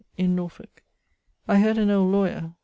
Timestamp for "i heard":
1.47-1.77